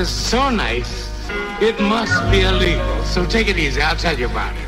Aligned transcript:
This 0.00 0.30
so 0.30 0.48
nice, 0.48 1.10
it 1.60 1.78
must 1.78 2.18
be 2.30 2.40
illegal. 2.40 3.04
So 3.04 3.26
take 3.26 3.48
it 3.48 3.58
easy. 3.58 3.82
I'll 3.82 3.94
tell 3.94 4.18
you 4.18 4.26
about 4.30 4.56
it. 4.56 4.59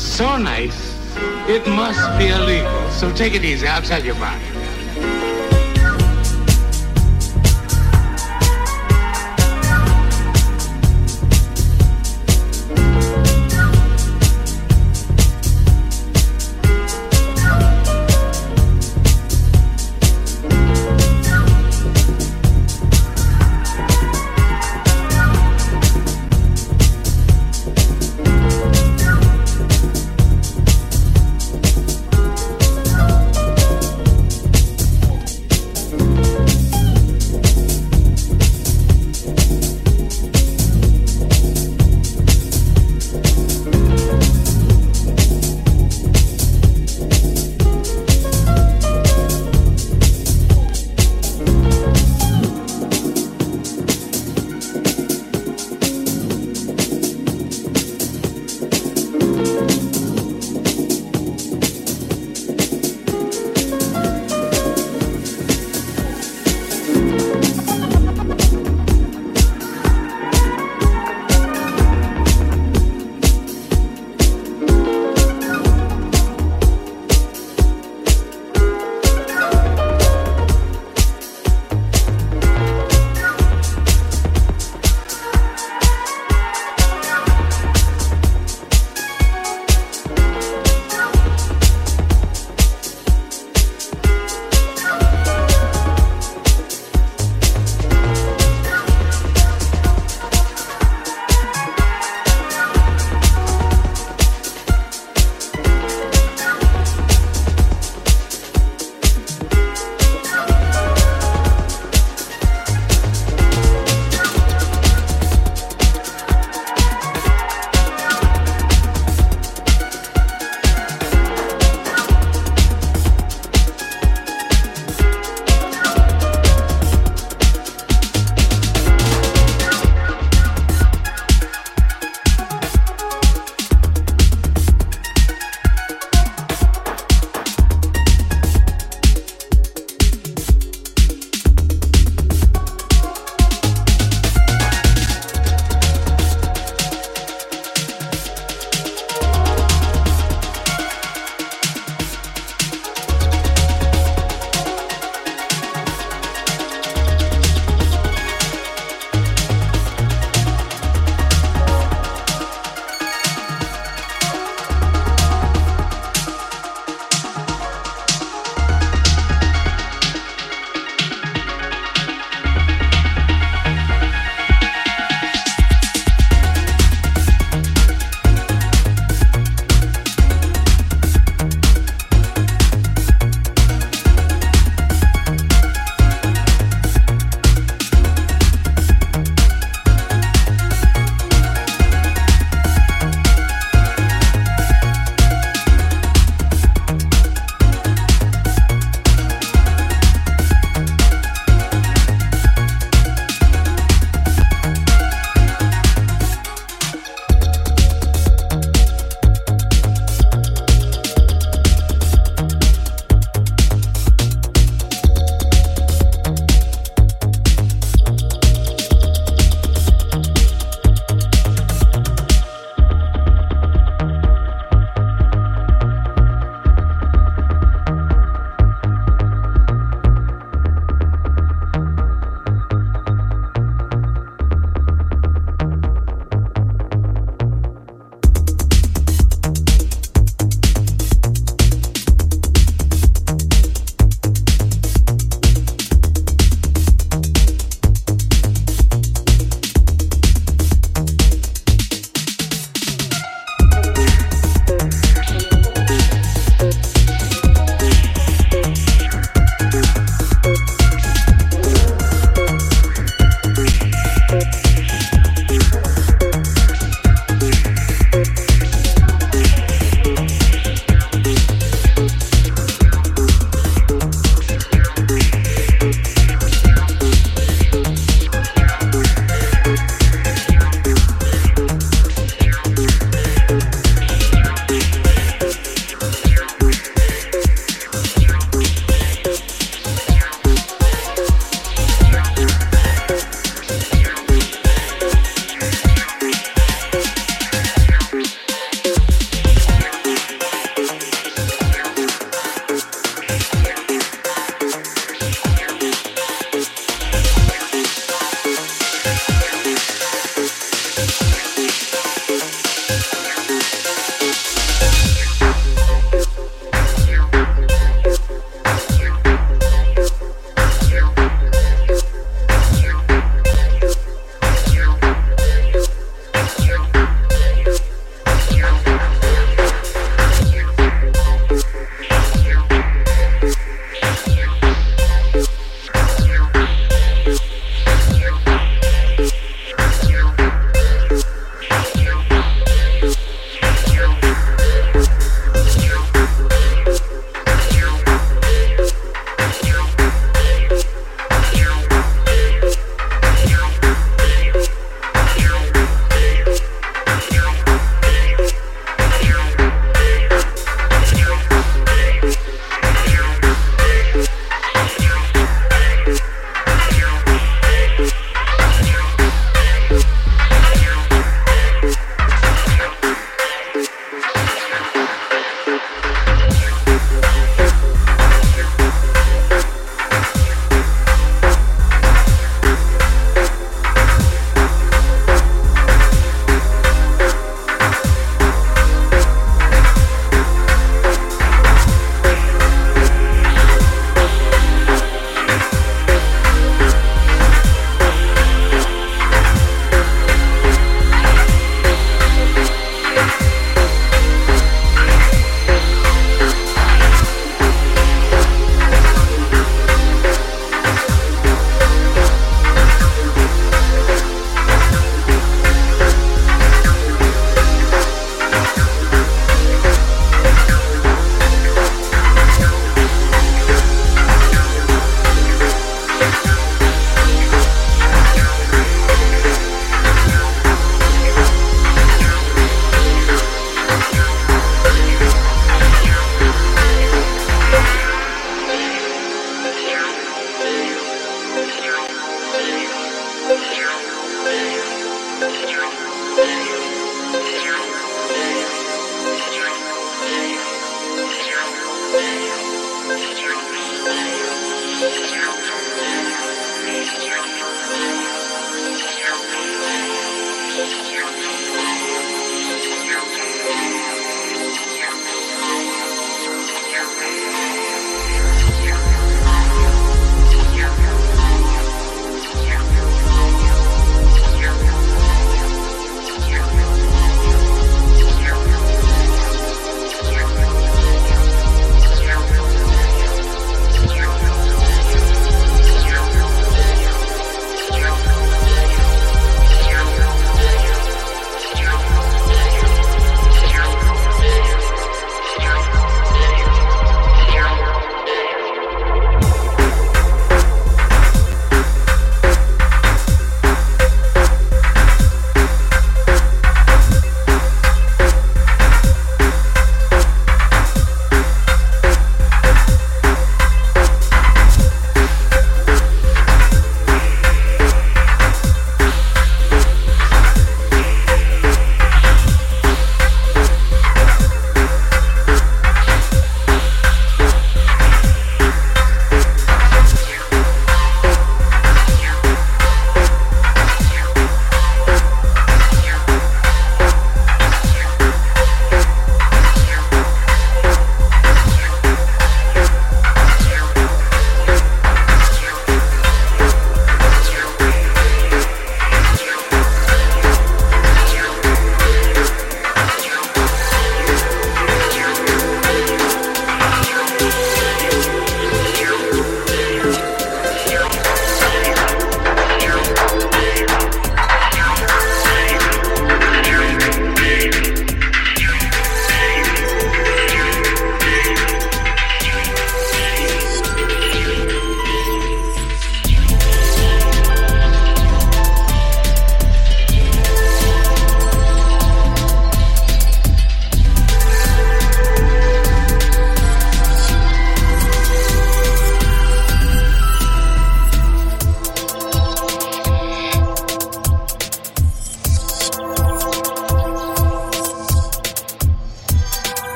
So 0.00 0.36
nice, 0.36 0.96
it 1.48 1.66
must 1.66 2.18
be 2.18 2.28
illegal. 2.28 2.90
So 2.90 3.12
take 3.12 3.34
it 3.34 3.44
easy. 3.44 3.66
I'll 3.66 3.82
tell 3.82 4.04
you 4.04 4.12
about 4.12 4.40
it. 4.40 4.57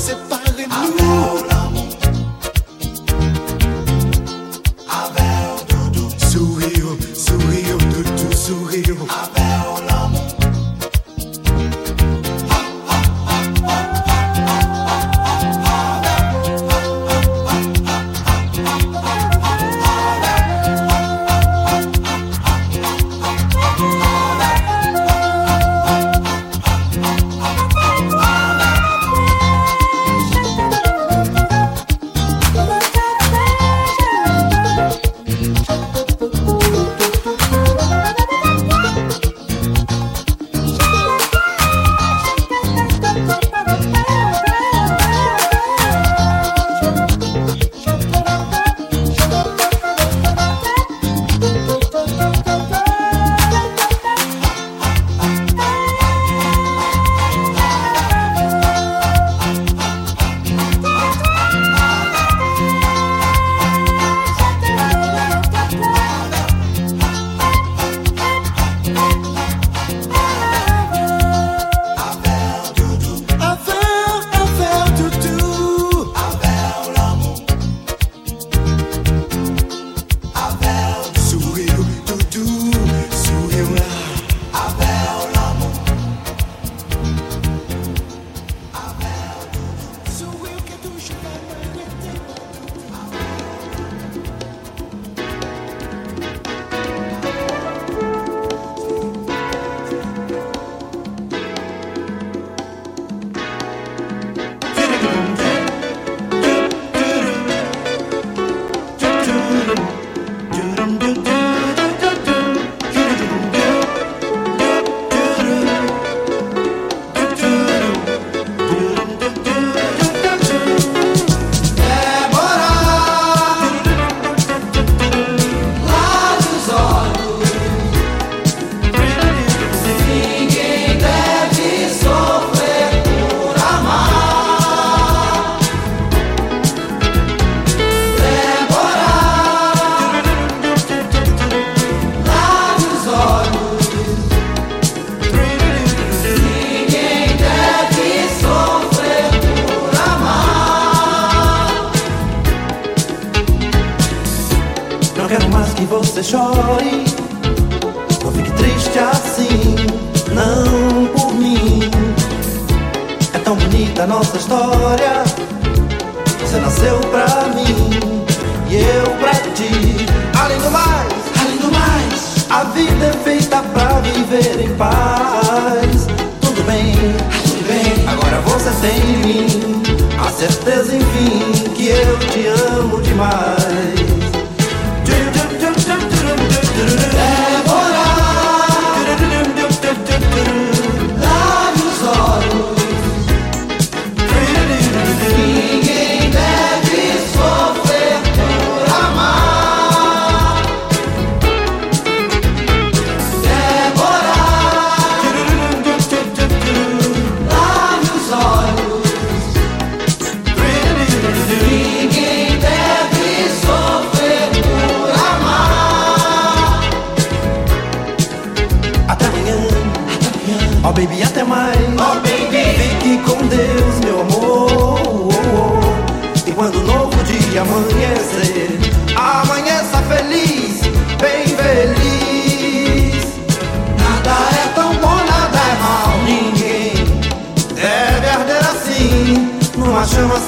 gossip 0.00 0.29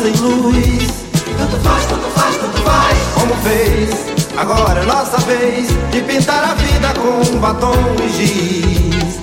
sem 0.03 0.13
luz. 0.17 1.05
Tanto 1.39 1.57
faz, 1.61 1.87
tanto 1.87 2.09
faz, 2.11 2.37
tanto 2.37 2.59
faz. 2.63 2.99
Como 3.15 3.35
fez, 3.37 3.91
agora 4.37 4.81
é 4.81 4.85
nossa 4.85 5.19
vez 5.19 5.69
de 5.91 6.01
pintar 6.03 6.43
a 6.43 6.55
vida 6.55 6.93
com 6.95 7.39
batom 7.39 7.77
e 8.05 8.09
giz. 8.09 9.23